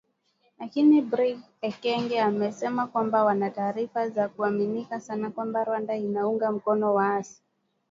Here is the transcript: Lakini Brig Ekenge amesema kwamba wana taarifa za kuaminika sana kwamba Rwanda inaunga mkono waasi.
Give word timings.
Lakini 0.59 1.01
Brig 1.01 1.39
Ekenge 1.61 2.19
amesema 2.21 2.87
kwamba 2.87 3.23
wana 3.23 3.49
taarifa 3.49 4.09
za 4.09 4.29
kuaminika 4.29 4.99
sana 4.99 5.29
kwamba 5.29 5.63
Rwanda 5.63 5.95
inaunga 5.95 6.51
mkono 6.51 6.93
waasi. 6.93 7.41